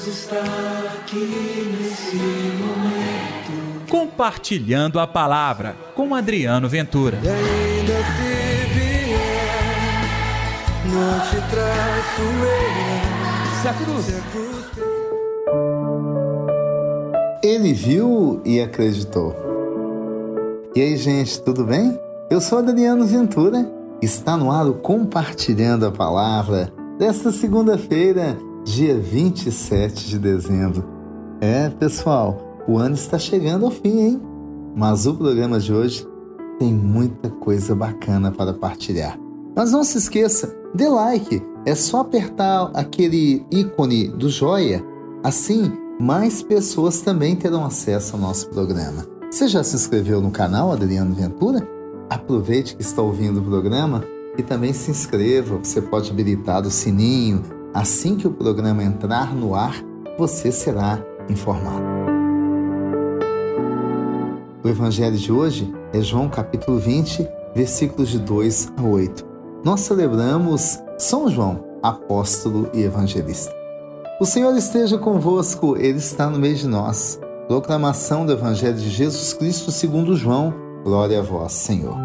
Deus 0.00 0.06
está 0.06 0.40
aqui 0.94 1.76
nesse 1.78 2.16
momento. 2.16 3.86
Compartilhando 3.90 4.98
a 4.98 5.06
palavra 5.06 5.76
com 5.94 6.14
Adriano 6.14 6.68
Ventura. 6.68 7.18
E 7.22 7.28
ainda 7.28 7.92
se 7.92 8.32
vier, 8.74 9.18
não 10.86 11.20
te 11.20 11.36
traço 11.50 12.22
eu. 12.22 13.60
Se 13.60 13.68
a 13.68 13.74
cruz. 13.74 14.04
Se 14.06 14.14
a 14.14 14.20
cruz 14.30 14.64
Ele 17.42 17.74
viu 17.74 18.40
e 18.44 18.60
acreditou. 18.60 19.36
E 20.74 20.80
aí, 20.80 20.96
gente, 20.96 21.42
tudo 21.42 21.64
bem? 21.64 21.98
Eu 22.30 22.40
sou 22.40 22.60
Adriano 22.60 23.04
Ventura. 23.04 23.70
Está 24.00 24.34
no 24.36 24.50
ar 24.50 24.66
o 24.66 24.74
Compartilhando 24.74 25.84
a 25.84 25.92
Palavra 25.92 26.72
desta 26.98 27.30
segunda-feira, 27.30 28.38
dia 28.70 28.96
27 28.96 30.08
de 30.08 30.18
dezembro. 30.18 30.84
É, 31.40 31.68
pessoal, 31.70 32.62
o 32.68 32.78
ano 32.78 32.94
está 32.94 33.18
chegando 33.18 33.64
ao 33.64 33.70
fim, 33.70 33.98
hein? 33.98 34.22
Mas 34.76 35.06
o 35.06 35.14
programa 35.14 35.58
de 35.58 35.72
hoje 35.72 36.06
tem 36.58 36.72
muita 36.72 37.28
coisa 37.28 37.74
bacana 37.74 38.30
para 38.30 38.54
partilhar. 38.54 39.18
Mas 39.56 39.72
não 39.72 39.82
se 39.82 39.98
esqueça, 39.98 40.54
dê 40.72 40.88
like, 40.88 41.42
é 41.66 41.74
só 41.74 42.00
apertar 42.00 42.70
aquele 42.72 43.44
ícone 43.50 44.08
do 44.08 44.30
joia, 44.30 44.84
assim 45.24 45.72
mais 46.00 46.42
pessoas 46.42 47.00
também 47.02 47.36
terão 47.36 47.64
acesso 47.64 48.14
ao 48.14 48.22
nosso 48.22 48.48
programa. 48.48 49.04
Você 49.30 49.48
já 49.48 49.62
se 49.62 49.76
inscreveu 49.76 50.20
no 50.20 50.30
canal 50.30 50.72
Adriano 50.72 51.14
Ventura? 51.14 51.66
Aproveite 52.08 52.76
que 52.76 52.82
está 52.82 53.02
ouvindo 53.02 53.40
o 53.40 53.44
programa 53.44 54.02
e 54.38 54.42
também 54.42 54.72
se 54.72 54.90
inscreva. 54.90 55.58
Você 55.58 55.82
pode 55.82 56.10
habilitar 56.10 56.66
o 56.66 56.70
sininho. 56.70 57.42
Assim 57.72 58.16
que 58.16 58.26
o 58.26 58.32
programa 58.32 58.82
entrar 58.82 59.32
no 59.32 59.54
ar, 59.54 59.76
você 60.18 60.50
será 60.50 60.98
informado. 61.28 61.84
O 64.64 64.68
evangelho 64.68 65.16
de 65.16 65.30
hoje 65.30 65.72
é 65.92 66.00
João 66.00 66.28
capítulo 66.28 66.80
20, 66.80 67.28
versículos 67.54 68.08
de 68.08 68.18
2 68.18 68.72
a 68.76 68.82
8. 68.82 69.24
Nós 69.64 69.80
celebramos 69.80 70.80
São 70.98 71.30
João, 71.30 71.64
apóstolo 71.80 72.68
e 72.74 72.82
evangelista. 72.82 73.54
O 74.20 74.26
Senhor 74.26 74.54
esteja 74.56 74.98
convosco, 74.98 75.76
Ele 75.76 75.98
está 75.98 76.28
no 76.28 76.40
meio 76.40 76.56
de 76.56 76.66
nós. 76.66 77.20
Proclamação 77.46 78.26
do 78.26 78.32
Evangelho 78.32 78.76
de 78.76 78.90
Jesus 78.90 79.32
Cristo 79.32 79.70
segundo 79.70 80.16
João. 80.16 80.52
Glória 80.82 81.20
a 81.20 81.22
vós, 81.22 81.52
Senhor. 81.52 81.96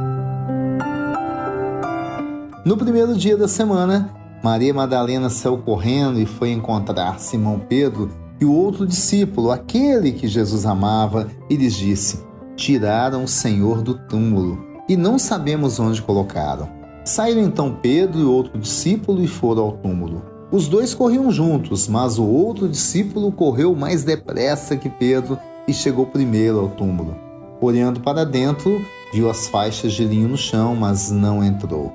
No 2.63 2.77
primeiro 2.77 3.15
dia 3.15 3.35
da 3.35 3.47
semana, 3.47 4.13
Maria 4.45 4.75
Madalena 4.75 5.27
saiu 5.27 5.57
correndo 5.57 6.19
e 6.19 6.25
foi 6.27 6.51
encontrar 6.51 7.19
Simão 7.19 7.59
Pedro 7.59 8.11
e 8.39 8.45
o 8.45 8.53
outro 8.53 8.85
discípulo, 8.85 9.49
aquele 9.49 10.11
que 10.11 10.27
Jesus 10.27 10.67
amava, 10.67 11.27
e 11.49 11.55
lhes 11.55 11.73
disse: 11.73 12.23
Tiraram 12.55 13.23
o 13.23 13.27
Senhor 13.27 13.81
do 13.81 13.95
túmulo 13.95 14.63
e 14.87 14.95
não 14.95 15.17
sabemos 15.17 15.79
onde 15.79 15.99
colocaram. 15.99 16.69
Saíram 17.03 17.41
então 17.41 17.75
Pedro 17.81 18.19
e 18.19 18.23
outro 18.23 18.59
discípulo 18.59 19.23
e 19.23 19.27
foram 19.27 19.63
ao 19.63 19.71
túmulo. 19.71 20.21
Os 20.51 20.67
dois 20.67 20.93
corriam 20.93 21.31
juntos, 21.31 21.87
mas 21.87 22.19
o 22.19 22.23
outro 22.23 22.69
discípulo 22.69 23.31
correu 23.31 23.75
mais 23.75 24.03
depressa 24.03 24.77
que 24.77 24.89
Pedro 24.89 25.39
e 25.67 25.73
chegou 25.73 26.05
primeiro 26.05 26.59
ao 26.59 26.69
túmulo. 26.69 27.15
Olhando 27.59 27.99
para 27.99 28.23
dentro, 28.23 28.79
viu 29.11 29.27
as 29.27 29.47
faixas 29.47 29.93
de 29.93 30.05
linho 30.05 30.27
no 30.27 30.37
chão, 30.37 30.75
mas 30.75 31.09
não 31.09 31.43
entrou. 31.43 31.91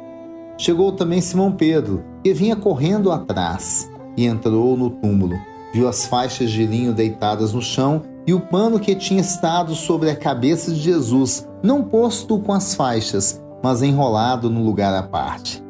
Chegou 0.58 0.90
também 0.90 1.20
Simão 1.20 1.52
Pedro, 1.52 2.09
que 2.22 2.32
vinha 2.32 2.56
correndo 2.56 3.10
atrás, 3.10 3.90
e 4.16 4.26
entrou 4.26 4.76
no 4.76 4.90
túmulo. 4.90 5.38
Viu 5.72 5.88
as 5.88 6.06
faixas 6.06 6.50
de 6.50 6.66
linho 6.66 6.92
deitadas 6.92 7.52
no 7.52 7.62
chão 7.62 8.02
e 8.26 8.34
o 8.34 8.40
pano 8.40 8.78
que 8.78 8.94
tinha 8.94 9.20
estado 9.20 9.74
sobre 9.74 10.10
a 10.10 10.16
cabeça 10.16 10.72
de 10.72 10.80
Jesus, 10.80 11.48
não 11.62 11.82
posto 11.82 12.38
com 12.38 12.52
as 12.52 12.74
faixas, 12.74 13.42
mas 13.62 13.82
enrolado 13.82 14.50
no 14.50 14.62
lugar 14.62 14.94
à 14.94 15.02
parte. 15.02 15.62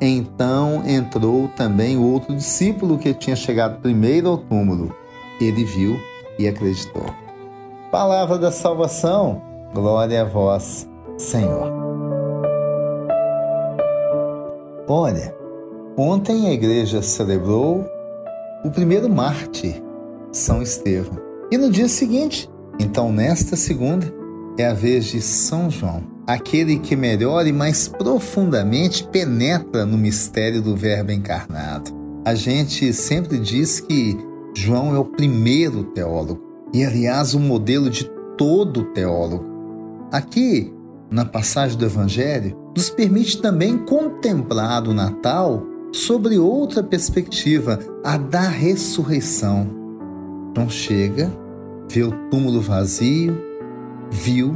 Então 0.00 0.82
entrou 0.86 1.48
também 1.48 1.96
o 1.96 2.12
outro 2.12 2.34
discípulo 2.34 2.98
que 2.98 3.12
tinha 3.12 3.34
chegado 3.34 3.80
primeiro 3.80 4.28
ao 4.28 4.38
túmulo. 4.38 4.94
Ele 5.40 5.64
viu 5.64 5.98
e 6.38 6.46
acreditou. 6.46 7.06
Palavra 7.90 8.38
da 8.38 8.52
salvação, 8.52 9.42
glória 9.74 10.22
a 10.22 10.24
vós, 10.24 10.88
Senhor. 11.16 11.72
Olha, 14.86 15.37
ontem 15.98 16.46
a 16.46 16.52
igreja 16.52 17.02
celebrou 17.02 17.84
o 18.64 18.70
primeiro 18.70 19.10
mártir, 19.10 19.82
São 20.30 20.62
Estevão. 20.62 21.18
E 21.50 21.58
no 21.58 21.70
dia 21.70 21.88
seguinte, 21.88 22.48
então 22.78 23.10
nesta 23.12 23.56
segunda, 23.56 24.14
é 24.56 24.66
a 24.66 24.74
vez 24.74 25.06
de 25.06 25.20
São 25.20 25.68
João, 25.68 26.04
aquele 26.26 26.78
que 26.78 26.94
melhor 26.94 27.46
e 27.46 27.52
mais 27.52 27.88
profundamente 27.88 29.02
penetra 29.04 29.84
no 29.84 29.98
mistério 29.98 30.62
do 30.62 30.76
Verbo 30.76 31.10
encarnado. 31.10 31.90
A 32.24 32.34
gente 32.34 32.92
sempre 32.92 33.38
diz 33.38 33.80
que 33.80 34.16
João 34.54 34.94
é 34.94 34.98
o 34.98 35.04
primeiro 35.04 35.84
teólogo 35.84 36.40
e, 36.72 36.84
aliás, 36.84 37.34
o 37.34 37.40
modelo 37.40 37.90
de 37.90 38.04
todo 38.36 38.92
teólogo. 38.92 39.44
Aqui, 40.12 40.72
na 41.10 41.24
passagem 41.24 41.78
do 41.78 41.84
Evangelho, 41.84 42.56
nos 42.76 42.90
permite 42.90 43.40
também 43.40 43.78
contemplar 43.78 44.86
o 44.86 44.94
Natal 44.94 45.62
sobre 45.92 46.38
outra 46.38 46.82
perspectiva, 46.82 47.78
a 48.04 48.16
da 48.16 48.42
ressurreição. 48.42 49.68
João 50.56 50.68
chega, 50.68 51.32
vê 51.88 52.02
o 52.02 52.12
túmulo 52.30 52.60
vazio, 52.60 53.36
viu 54.10 54.54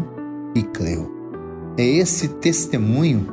e 0.55 0.63
creu. 0.63 1.11
É 1.79 1.85
esse 1.85 2.29
testemunho 2.29 3.27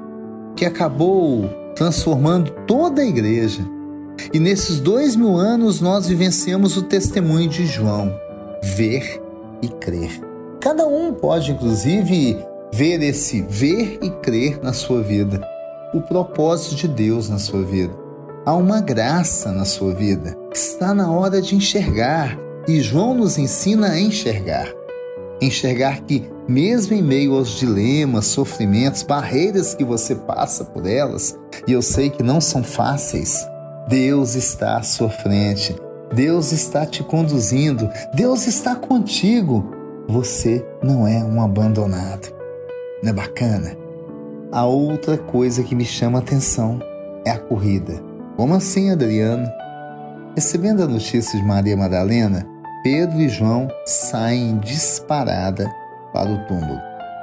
que 0.55 0.65
acabou 0.65 1.49
transformando 1.75 2.51
toda 2.65 3.01
a 3.01 3.05
igreja. 3.05 3.61
E 4.33 4.39
nesses 4.39 4.79
dois 4.79 5.15
mil 5.15 5.37
anos 5.37 5.79
nós 5.79 6.07
vivenciamos 6.07 6.75
o 6.77 6.83
testemunho 6.83 7.49
de 7.49 7.65
João, 7.65 8.13
ver 8.75 9.21
e 9.61 9.67
crer. 9.67 10.11
Cada 10.59 10.85
um 10.85 11.13
pode, 11.13 11.51
inclusive, 11.51 12.37
ver 12.73 13.01
esse 13.01 13.41
ver 13.41 13.97
e 14.01 14.09
crer 14.21 14.59
na 14.61 14.73
sua 14.73 15.01
vida, 15.01 15.41
o 15.93 16.01
propósito 16.01 16.75
de 16.75 16.87
Deus 16.87 17.29
na 17.29 17.39
sua 17.39 17.63
vida. 17.63 17.93
Há 18.45 18.53
uma 18.55 18.81
graça 18.81 19.51
na 19.51 19.65
sua 19.65 19.93
vida. 19.93 20.37
Está 20.53 20.93
na 20.93 21.11
hora 21.11 21.41
de 21.41 21.55
enxergar 21.55 22.37
e 22.67 22.81
João 22.81 23.13
nos 23.13 23.37
ensina 23.37 23.89
a 23.89 23.99
enxergar. 23.99 24.67
Enxergar 25.41 26.01
que, 26.01 26.29
mesmo 26.47 26.93
em 26.93 27.01
meio 27.01 27.35
aos 27.35 27.57
dilemas, 27.57 28.25
sofrimentos, 28.25 29.03
barreiras 29.03 29.73
que 29.73 29.83
você 29.83 30.15
passa 30.15 30.65
por 30.65 30.85
elas, 30.85 31.37
e 31.67 31.71
eu 31.71 31.81
sei 31.81 32.09
que 32.09 32.21
não 32.21 32.41
são 32.41 32.63
fáceis, 32.63 33.47
Deus 33.87 34.35
está 34.35 34.77
à 34.77 34.83
sua 34.83 35.09
frente, 35.09 35.75
Deus 36.13 36.51
está 36.51 36.85
te 36.85 37.03
conduzindo, 37.03 37.89
Deus 38.13 38.47
está 38.47 38.75
contigo. 38.75 39.71
Você 40.07 40.65
não 40.83 41.07
é 41.07 41.23
um 41.23 41.41
abandonado. 41.41 42.33
Não 43.01 43.11
é 43.11 43.13
bacana? 43.13 43.78
A 44.51 44.65
outra 44.65 45.15
coisa 45.15 45.61
que 45.61 45.75
me 45.75 45.85
chama 45.85 46.17
a 46.17 46.21
atenção 46.21 46.79
é 47.23 47.29
a 47.29 47.37
corrida. 47.37 48.01
Como 48.35 48.55
assim, 48.55 48.89
Adriano? 48.89 49.47
Recebendo 50.33 50.81
a 50.81 50.87
notícia 50.87 51.39
de 51.39 51.45
Maria 51.45 51.77
Madalena, 51.77 52.47
Pedro 52.83 53.19
e 53.19 53.29
João 53.29 53.67
saem 53.85 54.57
disparada 54.57 55.69
para 56.11 56.31
o 56.31 56.47
túmulo. 56.47 56.79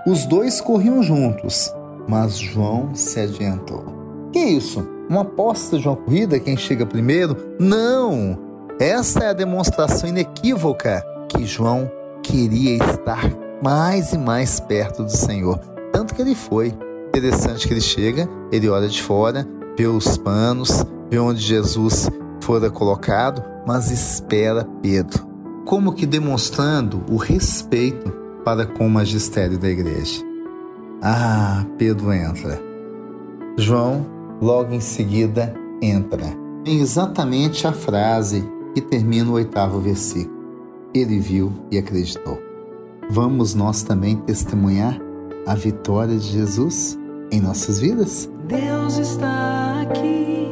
Os 0.07 0.25
dois 0.25 0.61
corriam 0.61 1.03
juntos, 1.03 1.75
mas 2.07 2.39
João 2.39 2.95
se 2.95 3.19
adiantou. 3.19 3.85
Que 4.33 4.39
isso? 4.39 4.89
Uma 5.11 5.23
aposta 5.23 5.81
de 5.81 5.89
uma 5.89 5.97
corrida 5.97 6.39
quem 6.39 6.57
chega 6.57 6.87
primeiro? 6.87 7.37
Não! 7.59 8.39
Essa 8.79 9.25
é 9.25 9.29
a 9.31 9.33
demonstração 9.33 10.09
inequívoca 10.09 11.05
que 11.29 11.45
João 11.45 11.91
queria 12.23 12.77
estar 12.77 13.29
mais 13.61 14.13
e 14.13 14.19
mais 14.19 14.61
perto 14.61 15.03
do 15.03 15.11
Senhor. 15.11 15.59
Tanto 15.93 16.15
que 16.15 16.23
ele 16.23 16.35
foi. 16.37 16.73
Interessante 17.17 17.67
que 17.67 17.73
ele 17.73 17.81
chega, 17.81 18.29
ele 18.53 18.69
olha 18.69 18.87
de 18.87 19.03
fora, 19.03 19.49
vê 19.75 19.87
os 19.87 20.19
panos, 20.19 20.85
vê 21.11 21.19
onde 21.19 21.41
Jesus 21.41 22.11
fora 22.43 22.69
colocado, 22.69 23.43
mas 23.67 23.91
espera 23.91 24.69
Pedro. 24.83 25.27
Como 25.65 25.95
que 25.95 26.05
demonstrando 26.05 27.03
o 27.09 27.17
respeito 27.17 28.13
para 28.45 28.67
com 28.67 28.87
o 28.87 28.91
magistério 28.91 29.59
da 29.59 29.67
igreja. 29.67 30.23
Ah, 31.01 31.65
Pedro 31.79 32.13
entra. 32.13 32.61
João, 33.57 34.05
logo 34.39 34.75
em 34.75 34.81
seguida, 34.81 35.55
entra. 35.81 36.37
Em 36.67 36.81
exatamente 36.81 37.67
a 37.67 37.73
frase 37.73 38.47
que 38.75 38.83
termina 38.83 39.31
o 39.31 39.35
oitavo 39.35 39.81
versículo. 39.81 40.37
Ele 40.93 41.19
viu 41.19 41.51
e 41.71 41.79
acreditou. 41.79 42.39
Vamos 43.09 43.55
nós 43.55 43.83
também 43.83 44.17
testemunhar 44.17 45.01
a 45.47 45.55
vitória 45.55 46.19
de 46.19 46.29
Jesus 46.29 46.99
em 47.31 47.41
nossas 47.41 47.81
vidas? 47.81 48.29
Deus 48.47 48.99
está 48.99 49.83
aqui 49.83 50.49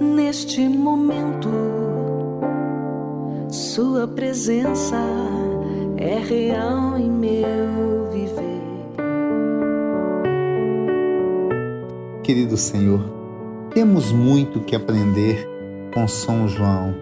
neste 0.00 0.66
momento. 0.68 1.48
Sua 3.50 4.06
presença 4.08 4.96
é 5.96 6.18
real 6.18 6.98
em 6.98 7.10
meu 7.10 8.10
viver. 8.10 8.58
Querido 12.22 12.56
Senhor, 12.56 13.00
temos 13.74 14.10
muito 14.12 14.60
que 14.60 14.76
aprender 14.76 15.48
com 15.94 16.06
São 16.08 16.48
João, 16.48 16.94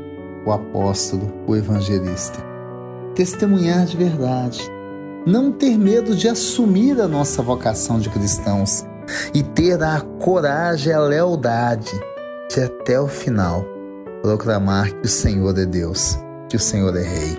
o 0.45 0.53
apóstolo, 0.53 1.33
o 1.47 1.55
evangelista. 1.55 2.45
Testemunhar 3.15 3.87
de 3.87 3.97
verdade, 3.97 4.61
não 5.27 5.51
ter 5.51 5.77
medo 5.79 6.15
de 6.15 6.29
assumir 6.29 7.01
a 7.01 7.09
nossa 7.09 7.43
vocação 7.43 7.99
de 7.99 8.09
cristãos 8.11 8.85
e 9.35 9.43
ter 9.43 9.83
a 9.83 10.01
coragem 10.21 10.93
e 10.93 10.95
a 10.95 11.01
lealdade 11.01 11.93
de 12.51 12.61
até 12.61 13.01
o 13.01 13.09
final 13.09 13.65
proclamar 14.23 14.91
que 14.93 15.07
o 15.07 15.09
Senhor 15.09 15.57
é 15.59 15.65
Deus, 15.65 16.19
que 16.49 16.57
o 16.57 16.61
Senhor 16.61 16.97
é 16.97 17.03
Rei. 17.03 17.39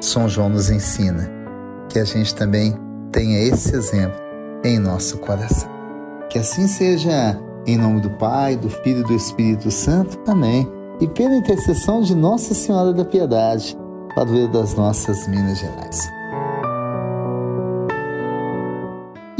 São 0.00 0.28
João 0.28 0.48
nos 0.48 0.70
ensina 0.70 1.28
que 1.88 1.98
a 1.98 2.04
gente 2.04 2.34
também 2.34 2.76
tenha 3.10 3.40
esse 3.42 3.74
exemplo 3.74 4.18
em 4.64 4.78
nosso 4.78 5.18
coração. 5.18 5.68
Que 6.28 6.38
assim 6.38 6.68
seja, 6.68 7.38
em 7.66 7.76
nome 7.76 8.00
do 8.00 8.10
Pai, 8.10 8.56
do 8.56 8.68
Filho 8.68 9.00
e 9.00 9.04
do 9.04 9.14
Espírito 9.14 9.70
Santo. 9.70 10.18
Amém. 10.26 10.70
E 11.00 11.08
pela 11.08 11.36
intercessão 11.36 12.02
de 12.02 12.14
Nossa 12.14 12.54
Senhora 12.54 12.92
da 12.92 13.04
Piedade, 13.04 13.76
padroeira 14.14 14.48
das 14.48 14.74
nossas 14.74 15.26
Minas 15.26 15.58
Gerais. 15.58 16.17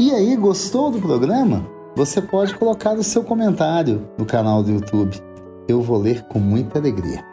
E 0.09 0.11
aí, 0.11 0.35
gostou 0.35 0.89
do 0.89 0.99
programa? 0.99 1.69
Você 1.95 2.19
pode 2.19 2.55
colocar 2.55 2.93
o 2.93 3.03
seu 3.03 3.23
comentário 3.23 4.09
no 4.17 4.25
canal 4.25 4.63
do 4.63 4.71
YouTube. 4.71 5.21
Eu 5.67 5.83
vou 5.83 5.99
ler 5.99 6.23
com 6.23 6.39
muita 6.39 6.79
alegria. 6.79 7.23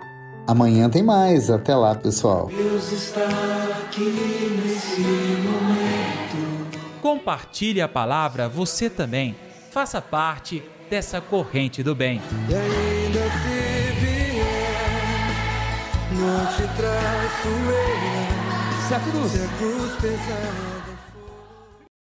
Amanhã 0.46 0.90
tem 0.90 1.02
mais. 1.02 1.50
Até 1.50 1.75
lá, 1.75 1.94
pessoal. 1.94 2.50
Deus 2.55 2.93
está 2.93 3.25
aqui 3.81 4.61
nesse 4.62 5.00
momento. 5.00 6.67
Compartilhe 7.00 7.81
a 7.81 7.88
palavra 7.88 8.46
você 8.46 8.90
também. 8.90 9.34
Faça 9.70 10.02
parte 10.02 10.62
dessa 10.90 11.19
corrente 11.19 11.82
do 11.82 11.94
bem. 11.94 12.20
E 12.46 12.55
ainda 12.55 13.20
se 13.20 14.05
vier, 14.05 15.32
não 16.12 16.44
te 16.52 16.69
traço 16.76 17.49
eu. 17.49 18.87
Se 18.87 18.94
a 18.94 19.00
cruz 19.00 19.32
Se 19.32 19.43
a 19.43 19.49
cruz 19.56 19.93
pesada. 19.99 20.95